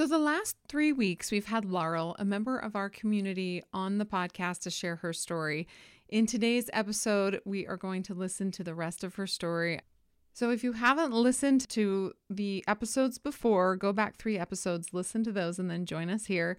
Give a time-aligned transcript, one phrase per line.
[0.00, 4.06] So, the last three weeks, we've had Laurel, a member of our community, on the
[4.06, 5.68] podcast to share her story.
[6.08, 9.78] In today's episode, we are going to listen to the rest of her story.
[10.32, 15.32] So, if you haven't listened to the episodes before, go back three episodes, listen to
[15.32, 16.56] those, and then join us here.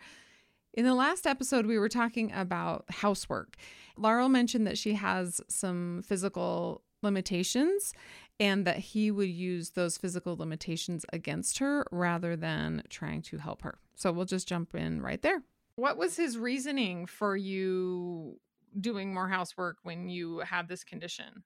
[0.75, 3.55] In the last episode, we were talking about housework.
[3.97, 7.93] Laurel mentioned that she has some physical limitations
[8.41, 13.61] and that he would use those physical limitations against her rather than trying to help
[13.61, 13.77] her.
[13.95, 15.43] So we'll just jump in right there.
[15.75, 18.39] What was his reasoning for you
[18.79, 21.43] doing more housework when you had this condition?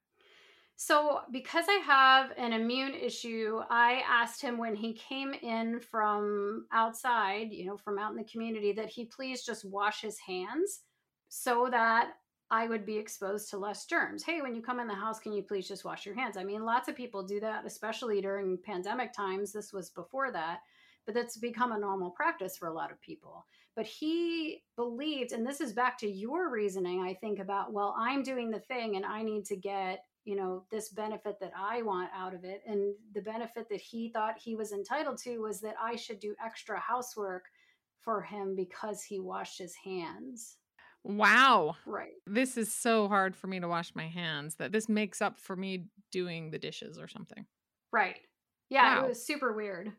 [0.78, 6.66] So, because I have an immune issue, I asked him when he came in from
[6.72, 10.82] outside, you know, from out in the community, that he please just wash his hands
[11.28, 12.14] so that
[12.52, 14.24] I would be exposed to less germs.
[14.24, 16.38] Hey, when you come in the house, can you please just wash your hands?
[16.38, 19.52] I mean, lots of people do that, especially during pandemic times.
[19.52, 20.60] This was before that,
[21.06, 23.46] but that's become a normal practice for a lot of people.
[23.76, 28.22] But he believed, and this is back to your reasoning, I think, about, well, I'm
[28.22, 32.10] doing the thing and I need to get, you know, this benefit that I want
[32.16, 32.62] out of it.
[32.68, 36.36] And the benefit that he thought he was entitled to was that I should do
[36.44, 37.46] extra housework
[38.02, 40.58] for him because he washed his hands.
[41.06, 41.78] Wow.
[41.86, 42.22] Right.
[42.26, 45.56] This is so hard for me to wash my hands that this makes up for
[45.56, 47.46] me doing the dishes or something.
[47.92, 48.20] Right.
[48.70, 49.04] Yeah, Wow.
[49.04, 49.94] it was super weird.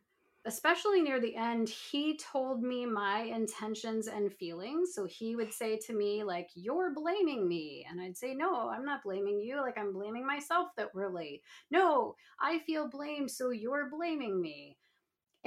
[0.45, 4.95] Especially near the end, he told me my intentions and feelings.
[4.95, 7.85] So he would say to me, like, you're blaming me.
[7.89, 9.61] And I'd say, no, I'm not blaming you.
[9.61, 11.43] Like, I'm blaming myself that we're late.
[11.71, 13.31] No, I feel blamed.
[13.33, 14.79] So you're blaming me.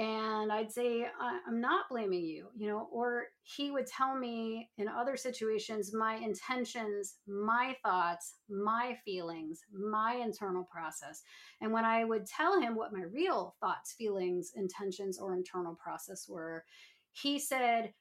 [0.00, 4.70] And I'd say, "I- I'm not blaming you, you know, or he would tell me
[4.78, 11.22] in other situations my intentions, my thoughts, my feelings, my internal process.
[11.60, 16.26] And when I would tell him what my real thoughts, feelings, intentions, or internal process
[16.28, 16.64] were,
[17.12, 17.94] he said,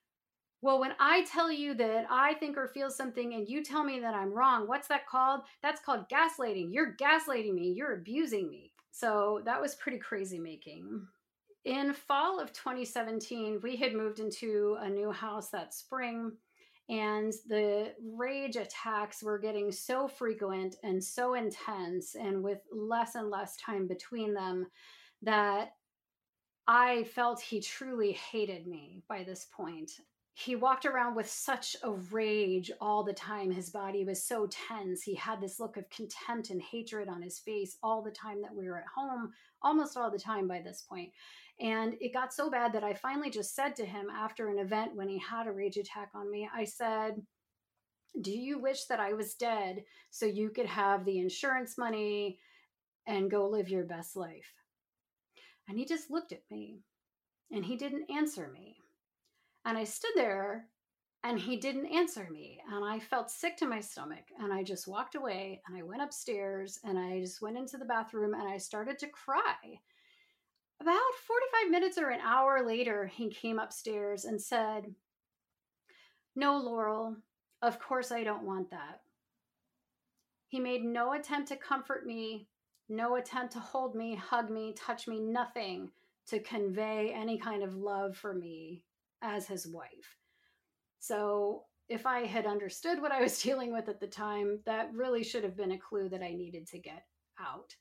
[0.61, 3.99] Well, when I tell you that I think or feel something and you tell me
[4.01, 5.41] that I'm wrong, what's that called?
[5.61, 6.73] That's called gaslighting.
[6.73, 7.71] You're gaslighting me.
[7.71, 8.73] You're abusing me.
[8.91, 11.07] So that was pretty crazy making
[11.65, 16.31] in fall of 2017 we had moved into a new house that spring
[16.87, 23.29] and the rage attacks were getting so frequent and so intense and with less and
[23.29, 24.65] less time between them
[25.21, 25.73] that
[26.67, 29.91] i felt he truly hated me by this point.
[30.35, 33.51] He walked around with such a rage all the time.
[33.51, 35.03] His body was so tense.
[35.03, 38.55] He had this look of contempt and hatred on his face all the time that
[38.55, 41.11] we were at home almost all the time by this point
[41.59, 44.95] and it got so bad that I finally just said to him after an event
[44.95, 47.21] when he had a rage attack on me, I said,
[48.21, 52.39] Do you wish that I was dead so you could have the insurance money
[53.07, 54.53] and go live your best life?
[55.67, 56.79] And he just looked at me
[57.51, 58.77] and he didn't answer me.
[59.65, 60.65] And I stood there
[61.23, 62.61] and he didn't answer me.
[62.71, 64.23] And I felt sick to my stomach.
[64.39, 67.83] And I just walked away and I went upstairs and I just went into the
[67.83, 69.79] bathroom and I started to cry
[70.81, 74.93] about 45 minutes or an hour later, he came upstairs and said,
[76.35, 77.17] No, Laurel,
[77.61, 79.01] of course I don't want that.
[80.47, 82.47] He made no attempt to comfort me,
[82.87, 85.91] no attempt to hold me, hug me, touch me, nothing
[86.27, 88.83] to convey any kind of love for me
[89.21, 90.17] as his wife.
[90.99, 95.23] So, if I had understood what I was dealing with at the time, that really
[95.23, 97.05] should have been a clue that I needed to get
[97.39, 97.75] out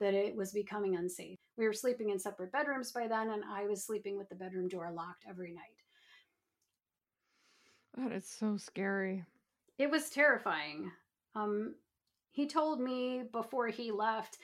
[0.00, 1.38] that it was becoming unsafe.
[1.56, 4.68] We were sleeping in separate bedrooms by then, and I was sleeping with the bedroom
[4.68, 5.62] door locked every night.
[7.96, 9.24] That is so scary.
[9.78, 10.90] It was terrifying.
[11.34, 11.74] Um,
[12.30, 14.38] he told me before he left,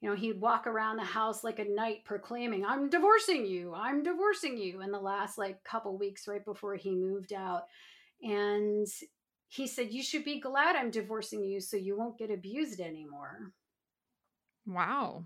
[0.00, 4.02] you know, he'd walk around the house like a knight proclaiming, I'm divorcing you, I'm
[4.02, 7.64] divorcing you in the last like couple weeks right before he moved out.
[8.22, 8.86] And
[9.48, 13.52] he said, You should be glad I'm divorcing you so you won't get abused anymore.
[14.66, 15.24] Wow.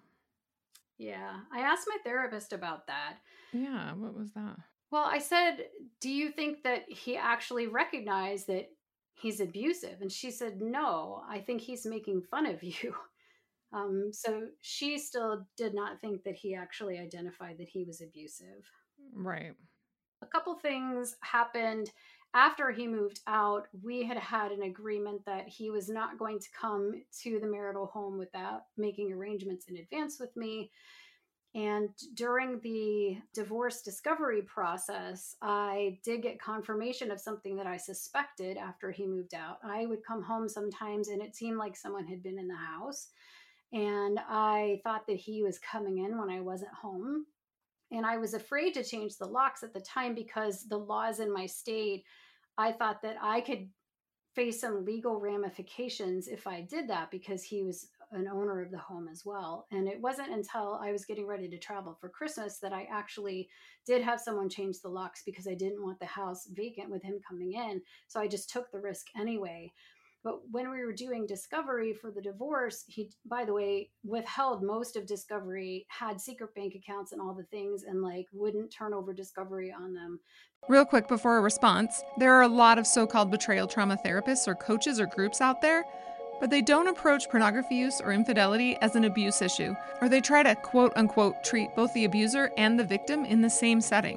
[0.98, 1.40] Yeah.
[1.52, 3.16] I asked my therapist about that.
[3.52, 3.92] Yeah.
[3.94, 4.56] What was that?
[4.90, 5.66] Well, I said,
[6.00, 8.70] Do you think that he actually recognized that
[9.14, 10.00] he's abusive?
[10.00, 12.94] And she said, No, I think he's making fun of you.
[13.72, 18.64] Um, so she still did not think that he actually identified that he was abusive.
[19.12, 19.54] Right.
[20.22, 21.90] A couple things happened
[22.36, 26.48] after he moved out, we had had an agreement that he was not going to
[26.50, 30.70] come to the marital home without making arrangements in advance with me.
[31.54, 38.58] And during the divorce discovery process, I did get confirmation of something that I suspected
[38.58, 39.56] after he moved out.
[39.64, 43.08] I would come home sometimes and it seemed like someone had been in the house.
[43.72, 47.24] And I thought that he was coming in when I wasn't home.
[47.90, 51.32] And I was afraid to change the locks at the time because the laws in
[51.32, 52.04] my state
[52.58, 53.68] I thought that I could
[54.34, 58.78] face some legal ramifications if I did that because he was an owner of the
[58.78, 59.66] home as well.
[59.72, 63.48] And it wasn't until I was getting ready to travel for Christmas that I actually
[63.86, 67.18] did have someone change the locks because I didn't want the house vacant with him
[67.26, 67.80] coming in.
[68.08, 69.72] So I just took the risk anyway.
[70.26, 74.96] But when we were doing discovery for the divorce, he, by the way, withheld most
[74.96, 79.12] of discovery, had secret bank accounts and all the things, and like wouldn't turn over
[79.12, 80.18] discovery on them.
[80.68, 84.48] Real quick before a response, there are a lot of so called betrayal trauma therapists
[84.48, 85.84] or coaches or groups out there,
[86.40, 90.42] but they don't approach pornography use or infidelity as an abuse issue, or they try
[90.42, 94.16] to quote unquote treat both the abuser and the victim in the same setting,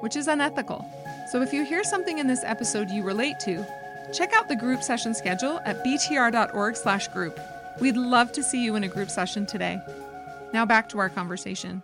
[0.00, 0.82] which is unethical.
[1.30, 3.66] So if you hear something in this episode you relate to,
[4.12, 7.40] Check out the group session schedule at btr.org/group.
[7.80, 9.80] We'd love to see you in a group session today.
[10.52, 11.82] Now back to our conversation.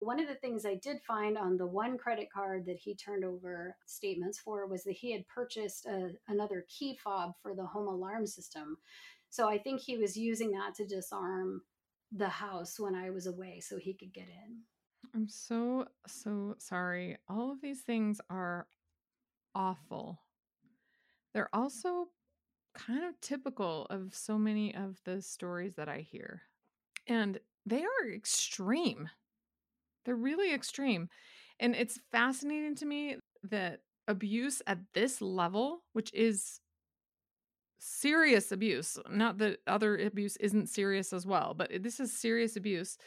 [0.00, 3.24] One of the things I did find on the one credit card that he turned
[3.24, 7.88] over statements for was that he had purchased a, another key fob for the home
[7.88, 8.76] alarm system.
[9.30, 11.62] So I think he was using that to disarm
[12.12, 14.58] the house when I was away so he could get in.
[15.14, 17.16] I'm so, so sorry.
[17.28, 18.66] All of these things are
[19.54, 20.20] awful.
[21.32, 22.08] They're also
[22.74, 26.42] kind of typical of so many of the stories that I hear.
[27.06, 29.10] And they are extreme.
[30.04, 31.08] They're really extreme.
[31.60, 36.60] And it's fascinating to me that abuse at this level, which is
[37.78, 42.98] serious abuse, not that other abuse isn't serious as well, but this is serious abuse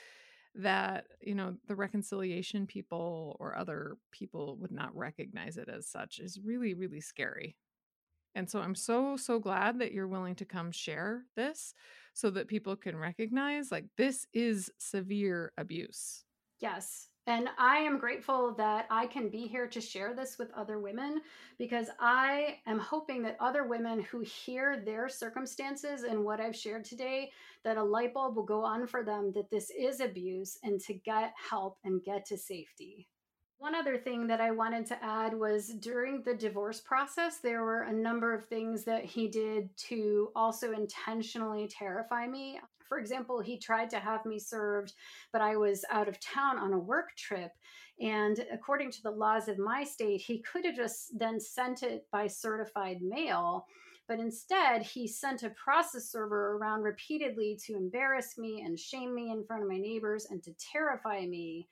[0.56, 6.20] that, you know, the reconciliation people or other people would not recognize it as such
[6.20, 7.58] is really, really scary.
[8.36, 11.74] And so I'm so, so glad that you're willing to come share this
[12.14, 16.24] so that people can recognize like this is severe abuse.
[16.60, 17.08] Yes.
[17.28, 21.22] And I am grateful that I can be here to share this with other women
[21.60, 26.84] because I am hoping that other women who hear their circumstances and what I've shared
[26.84, 27.32] today,
[27.64, 30.96] that a light bulb will go on for them that this is abuse and to
[30.96, 33.08] get help and get to safety.
[33.62, 37.84] One other thing that I wanted to add was during the divorce process, there were
[37.84, 42.60] a number of things that he did to also intentionally terrify me.
[42.90, 44.94] For example, he tried to have me served,
[45.32, 47.52] but I was out of town on a work trip.
[48.00, 52.08] And according to the laws of my state, he could have just then sent it
[52.12, 53.68] by certified mail.
[54.08, 59.30] But instead, he sent a process server around repeatedly to embarrass me and shame me
[59.30, 61.68] in front of my neighbors and to terrify me.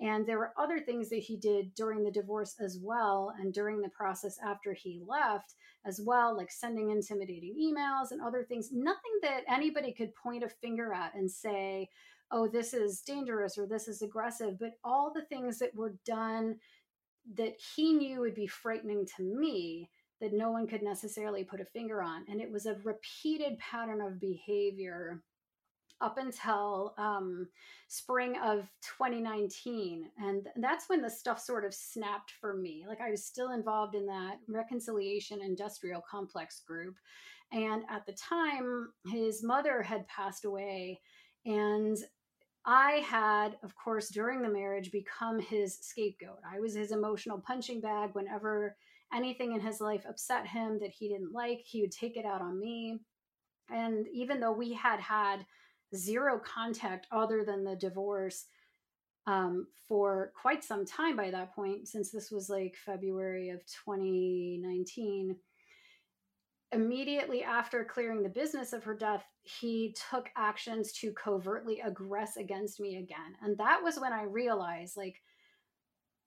[0.00, 3.80] And there were other things that he did during the divorce as well, and during
[3.80, 5.54] the process after he left
[5.86, 8.70] as well, like sending intimidating emails and other things.
[8.72, 11.88] Nothing that anybody could point a finger at and say,
[12.30, 16.56] oh, this is dangerous or this is aggressive, but all the things that were done
[17.36, 19.88] that he knew would be frightening to me
[20.20, 22.24] that no one could necessarily put a finger on.
[22.28, 25.22] And it was a repeated pattern of behavior
[26.04, 27.48] up until um,
[27.88, 28.68] spring of
[28.98, 30.04] 2019.
[30.18, 32.84] And that's when the stuff sort of snapped for me.
[32.86, 36.96] Like I was still involved in that reconciliation industrial complex group.
[37.52, 41.00] And at the time, his mother had passed away.
[41.46, 41.96] And
[42.66, 46.40] I had, of course, during the marriage, become his scapegoat.
[46.46, 48.76] I was his emotional punching bag whenever
[49.14, 52.42] anything in his life upset him that he didn't like, he would take it out
[52.42, 52.98] on me.
[53.70, 55.46] And even though we had had
[55.94, 58.46] zero contact other than the divorce
[59.26, 65.36] um, for quite some time by that point, since this was like February of 2019.
[66.72, 72.80] Immediately after clearing the business of her death, he took actions to covertly aggress against
[72.80, 73.36] me again.
[73.42, 75.22] And that was when I realized like,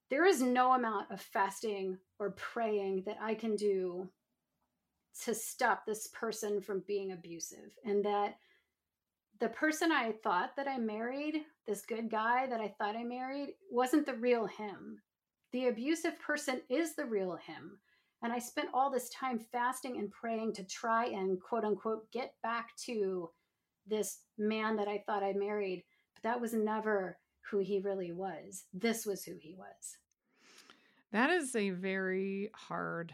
[0.10, 4.10] there is no amount of fasting or praying that I can do
[5.26, 7.72] to stop this person from being abusive.
[7.84, 8.38] And that
[9.40, 13.54] the person I thought that I married, this good guy that I thought I married,
[13.70, 15.00] wasn't the real him.
[15.52, 17.80] The abusive person is the real him.
[18.24, 22.34] And I spent all this time fasting and praying to try and quote unquote get
[22.42, 23.30] back to
[23.86, 25.84] this man that I thought I married.
[26.16, 27.18] But that was never
[27.50, 28.64] who he really was.
[28.74, 29.98] This was who he was.
[31.12, 33.14] That is a very hard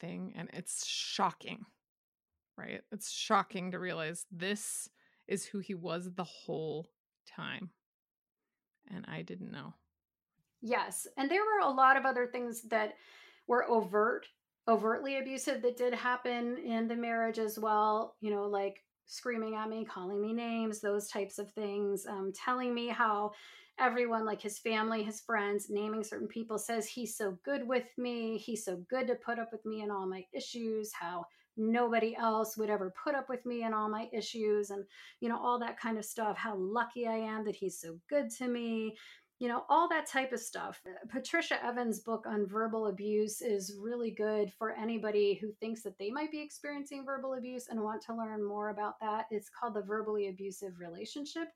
[0.00, 0.34] thing.
[0.36, 1.64] And it's shocking,
[2.58, 2.82] right?
[2.90, 4.88] It's shocking to realize this
[5.28, 6.88] is who he was the whole
[7.26, 7.70] time.
[8.94, 9.74] And I didn't know.
[10.60, 11.06] Yes.
[11.16, 12.94] And there were a lot of other things that
[13.46, 14.26] were overt,
[14.68, 18.16] overtly abusive that did happen in the marriage as well.
[18.20, 22.74] You know, like screaming at me, calling me names, those types of things, um, telling
[22.74, 23.32] me how
[23.78, 28.38] everyone, like his family, his friends, naming certain people, says he's so good with me.
[28.38, 31.24] He's so good to put up with me and all my issues, how
[31.56, 34.70] nobody else would ever put up with me and all my issues.
[34.70, 34.84] And
[35.20, 36.36] you know all that kind of stuff.
[36.36, 38.96] How lucky i am that he's so good to me.
[39.38, 40.80] You know all that type of stuff.
[40.86, 45.98] Uh, Patricia evans book on verbal abuse is really good for anybody who thinks that
[45.98, 49.26] they might be experiencing verbal abuse and want to learn more about that.
[49.30, 51.48] It's called the verbally abusive relationship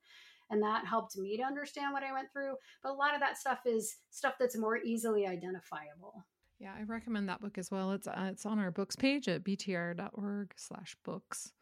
[0.50, 3.38] and that helped me to understand what i went through but a lot of that
[3.38, 6.24] stuff is stuff that's more easily identifiable
[6.58, 7.92] yeah, I recommend that book as well.
[7.92, 11.52] It's uh, it's on our books page at btr.org/books.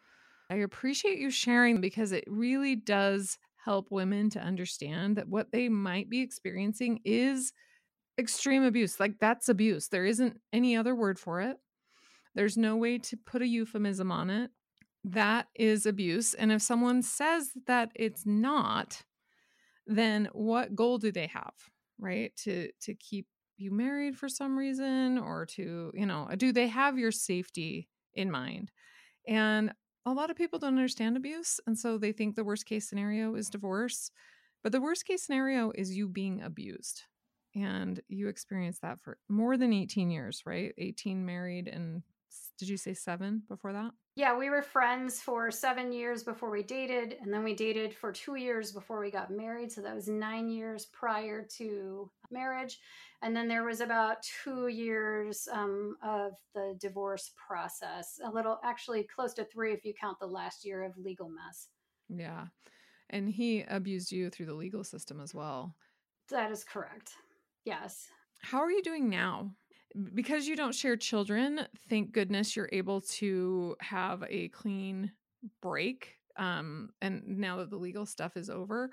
[0.51, 5.69] I appreciate you sharing because it really does help women to understand that what they
[5.69, 7.53] might be experiencing is
[8.19, 9.01] extreme abuse.
[9.01, 9.89] Like that's abuse.
[9.89, 11.57] There isn't any other word for it.
[12.35, 14.53] There's no way to put a euphemism on it.
[15.05, 16.33] That is abuse.
[16.35, 19.03] And if someone says that it's not,
[19.87, 21.53] then what goal do they have,
[21.99, 22.35] right?
[22.45, 26.99] To to keep you married for some reason or to, you know, do they have
[26.99, 28.71] your safety in mind?
[29.29, 29.73] And
[30.07, 31.61] a lot of people don't understand abuse.
[31.67, 34.11] And so they think the worst case scenario is divorce.
[34.63, 37.03] But the worst case scenario is you being abused.
[37.55, 40.75] And you experienced that for more than 18 years, right?
[40.79, 42.03] 18 married and
[42.59, 43.93] did you say seven before that?
[44.17, 48.13] Yeah, we were friends for seven years before we dated, and then we dated for
[48.13, 49.73] two years before we got married.
[49.73, 52.79] So that was nine years prior to marriage.
[53.23, 59.03] And then there was about two years um, of the divorce process, a little, actually
[59.05, 61.69] close to three if you count the last year of legal mess.
[62.09, 62.47] Yeah.
[63.11, 65.75] And he abused you through the legal system as well.
[66.31, 67.13] That is correct.
[67.65, 68.07] Yes.
[68.43, 69.51] How are you doing now?
[70.15, 75.13] Because you don't share children, thank goodness you're able to have a clean
[75.63, 76.17] break.
[76.37, 78.91] Um, and now that the legal stuff is over,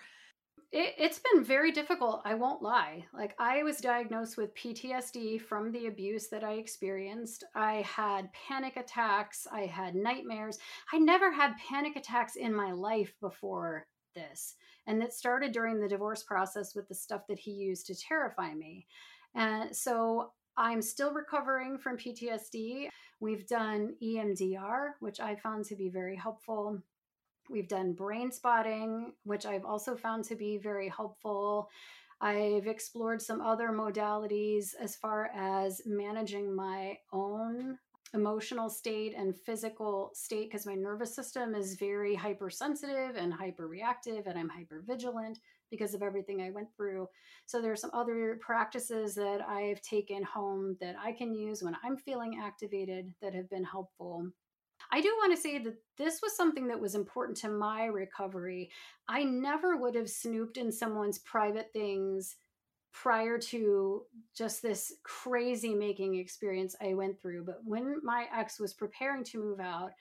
[0.72, 2.22] it, it's been very difficult.
[2.24, 3.05] I won't lie.
[3.13, 7.43] Like, I was diagnosed with PTSD from the abuse that I experienced.
[7.55, 10.60] I had panic attacks, I had nightmares.
[10.93, 14.55] I never had panic attacks in my life before this.
[14.88, 18.53] And it started during the divorce process with the stuff that he used to terrify
[18.53, 18.88] me.
[19.36, 22.89] And so I'm still recovering from PTSD.
[23.20, 26.81] We've done EMDR, which I found to be very helpful.
[27.50, 31.70] We've done brain spotting, which I've also found to be very helpful.
[32.20, 37.77] I've explored some other modalities as far as managing my own
[38.13, 44.38] emotional state and physical state because my nervous system is very hypersensitive and hyperreactive and
[44.38, 45.38] I'm hypervigilant
[45.72, 47.08] because of everything I went through.
[47.48, 51.75] So there are some other practices that I've taken home that I can use when
[51.84, 54.28] I'm feeling activated that have been helpful.
[54.92, 58.70] I do want to say that this was something that was important to my recovery.
[59.08, 62.36] I never would have snooped in someone's private things
[62.94, 64.04] prior to
[64.36, 67.46] just this crazy making experience I went through.
[67.46, 69.92] But when my ex was preparing to move out,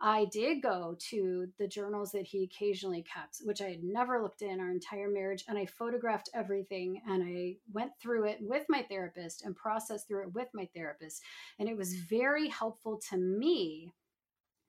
[0.00, 4.42] I did go to the journals that he occasionally kept, which I had never looked
[4.42, 5.44] in our entire marriage.
[5.48, 10.24] And I photographed everything and I went through it with my therapist and processed through
[10.24, 11.22] it with my therapist.
[11.58, 13.92] And it was very helpful to me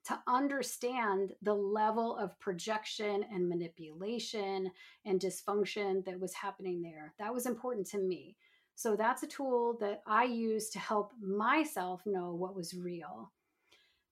[0.06, 4.70] to understand the level of projection and manipulation
[5.04, 7.12] and dysfunction that was happening there.
[7.18, 8.34] That was important to me.
[8.74, 13.30] So that's a tool that I use to help myself know what was real.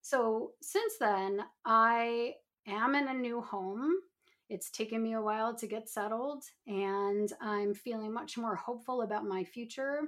[0.08, 2.34] So since then, I
[2.68, 3.92] am in a new home.
[4.48, 9.25] It's taken me a while to get settled, and I'm feeling much more hopeful about
[9.25, 10.02] my future.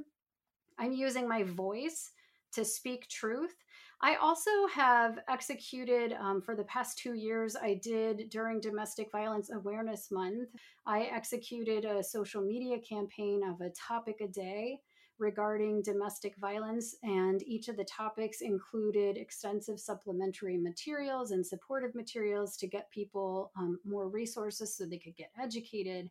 [0.78, 2.12] I'm using my voice
[2.52, 3.56] to speak truth.
[4.00, 9.50] I also have executed um, for the past two years, I did during Domestic Violence
[9.50, 10.50] Awareness Month,
[10.86, 14.78] I executed a social media campaign of a topic a day
[15.18, 22.56] regarding domestic violence, and each of the topics included extensive supplementary materials and supportive materials
[22.56, 26.10] to get people um, more resources so they could get educated.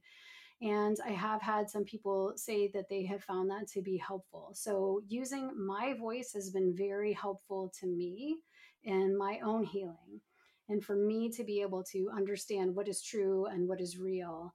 [0.62, 4.50] And I have had some people say that they have found that to be helpful.
[4.54, 8.38] So, using my voice has been very helpful to me
[8.84, 10.22] in my own healing.
[10.70, 14.54] And for me to be able to understand what is true and what is real,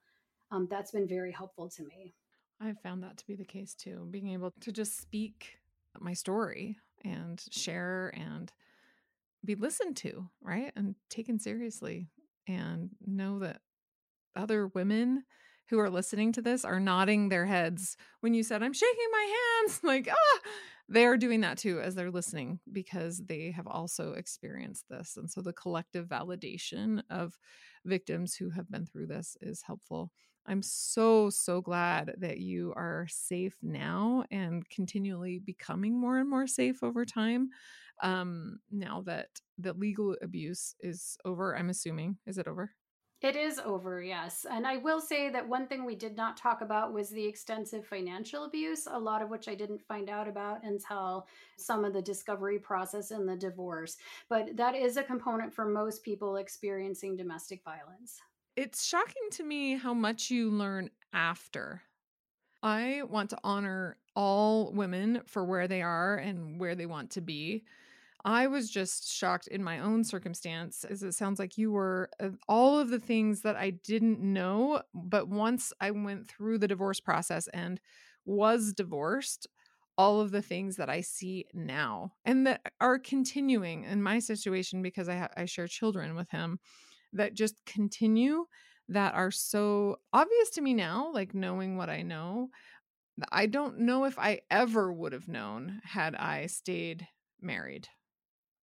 [0.51, 2.15] um, that's been very helpful to me.
[2.63, 4.07] I've found that to be the case too.
[4.11, 5.59] Being able to just speak
[5.99, 8.53] my story and share and
[9.45, 10.73] be listened to, right?
[10.77, 12.09] And taken seriously
[12.47, 13.61] and know that
[14.37, 15.25] other women
[15.69, 19.35] who are listening to this are nodding their heads when you said, I'm shaking my
[19.65, 19.81] hands.
[19.83, 20.39] Like, ah,
[20.93, 25.17] they're doing that too as they're listening because they have also experienced this.
[25.17, 27.39] And so the collective validation of
[27.85, 30.11] victims who have been through this is helpful.
[30.47, 36.47] I'm so, so glad that you are safe now and continually becoming more and more
[36.47, 37.51] safe over time.
[38.03, 42.19] Um, now that the legal abuse is over, I'm assuming.
[42.27, 42.73] Is it over?
[43.23, 44.47] It is over, yes.
[44.51, 47.87] And I will say that one thing we did not talk about was the extensive
[47.87, 52.03] financial abuse, a lot of which I didn't find out about until some of the
[52.03, 53.97] discovery process in the divorce.
[54.29, 58.21] But that is a component for most people experiencing domestic violence.
[58.57, 61.83] It's shocking to me how much you learn after.
[62.61, 67.21] I want to honor all women for where they are and where they want to
[67.21, 67.63] be.
[68.25, 72.31] I was just shocked in my own circumstance, as it sounds like you were uh,
[72.49, 74.83] all of the things that I didn't know.
[74.95, 77.81] But once I went through the divorce process and
[78.25, 79.49] was divorced,
[79.99, 84.83] all of the things that I see now and that are continuing in my situation
[84.83, 86.61] because I, ha- I share children with him
[87.13, 88.47] that just continue
[88.89, 92.49] that are so obvious to me now, like knowing what I know.
[93.31, 97.07] I don't know if I ever would have known had I stayed
[97.41, 97.89] married.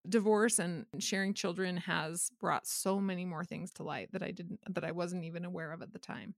[0.08, 4.60] Divorce and sharing children has brought so many more things to light that I didn't
[4.74, 6.36] that I wasn't even aware of at the time.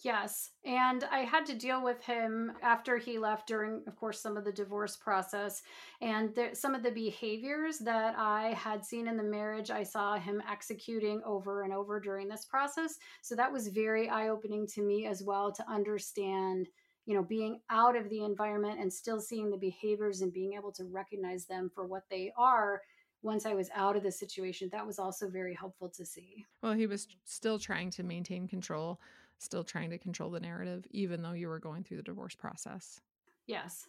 [0.00, 0.52] Yes.
[0.64, 4.44] And I had to deal with him after he left during, of course, some of
[4.44, 5.60] the divorce process.
[6.00, 10.14] And there, some of the behaviors that I had seen in the marriage, I saw
[10.16, 12.96] him executing over and over during this process.
[13.22, 16.68] So that was very eye opening to me as well to understand,
[17.08, 20.70] you know, being out of the environment and still seeing the behaviors and being able
[20.70, 22.82] to recognize them for what they are
[23.22, 26.44] once I was out of the situation, that was also very helpful to see.
[26.62, 29.00] Well, he was still trying to maintain control
[29.38, 33.00] still trying to control the narrative, even though you were going through the divorce process.
[33.46, 33.86] Yes.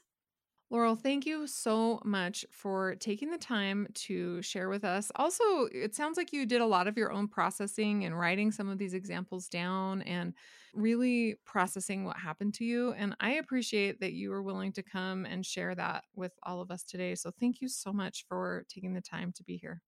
[0.71, 5.12] Laurel, thank you so much for taking the time to share with us.
[5.15, 8.69] Also, it sounds like you did a lot of your own processing and writing some
[8.69, 10.36] of these examples down and
[10.75, 12.93] really processing what happened to you.
[12.93, 16.69] And I appreciate that you were willing to come and share that with all of
[16.69, 17.15] us today.
[17.15, 19.82] So, thank you so much for taking the time to be here.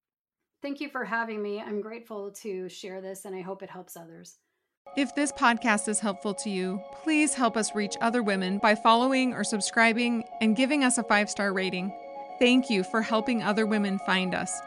[0.64, 1.62] Thank you for having me.
[1.62, 4.40] I'm grateful to share this, and I hope it helps others.
[4.94, 9.34] If this podcast is helpful to you, please help us reach other women by following
[9.34, 11.94] or subscribing and giving us a five star rating.
[12.40, 14.62] Thank you for helping other women find us.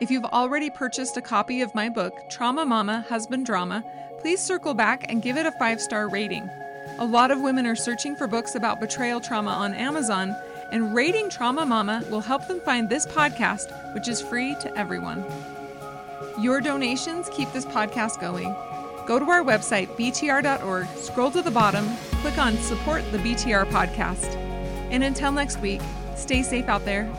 [0.00, 3.84] If you've already purchased a copy of my book, Trauma Mama Husband Drama,
[4.18, 6.50] please circle back and give it a five star rating.
[6.98, 10.34] A lot of women are searching for books about betrayal trauma on Amazon,
[10.72, 15.24] and rating Trauma Mama will help them find this podcast, which is free to everyone.
[16.40, 18.56] Your donations keep this podcast going.
[19.06, 21.88] Go to our website, btr.org, scroll to the bottom,
[22.22, 24.36] click on Support the BTR podcast.
[24.90, 25.80] And until next week,
[26.16, 27.10] stay safe out there